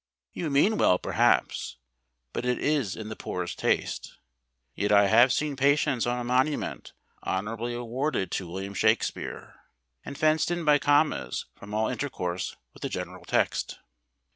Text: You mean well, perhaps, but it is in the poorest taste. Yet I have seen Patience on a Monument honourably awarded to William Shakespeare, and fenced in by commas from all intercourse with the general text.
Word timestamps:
You 0.33 0.49
mean 0.49 0.79
well, 0.79 0.97
perhaps, 0.97 1.77
but 2.33 2.43
it 2.43 2.57
is 2.57 2.95
in 2.95 3.09
the 3.09 3.15
poorest 3.15 3.59
taste. 3.59 4.17
Yet 4.73 4.91
I 4.91 5.05
have 5.05 5.31
seen 5.31 5.55
Patience 5.55 6.07
on 6.07 6.19
a 6.19 6.23
Monument 6.23 6.93
honourably 7.23 7.75
awarded 7.75 8.31
to 8.31 8.49
William 8.49 8.73
Shakespeare, 8.73 9.61
and 10.03 10.17
fenced 10.17 10.49
in 10.49 10.65
by 10.65 10.79
commas 10.79 11.45
from 11.53 11.75
all 11.75 11.87
intercourse 11.87 12.55
with 12.73 12.81
the 12.81 12.89
general 12.89 13.25
text. 13.25 13.77